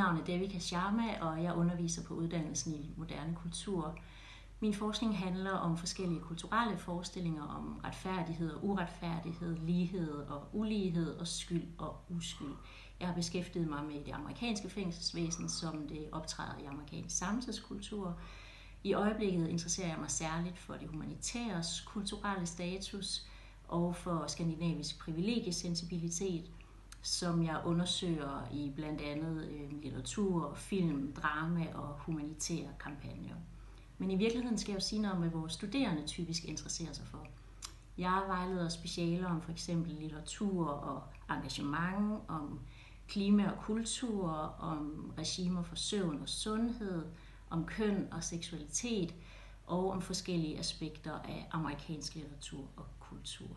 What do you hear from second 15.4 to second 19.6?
som det optræder i amerikansk samtidskultur. I øjeblikket